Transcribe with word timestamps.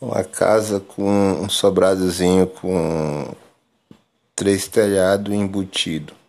Uma 0.00 0.24
casa 0.24 0.80
com 0.80 1.10
um 1.42 1.48
sobradozinho 1.48 2.46
com 2.46 3.34
três 4.34 4.66
telhados 4.66 5.34
embutido. 5.34 6.19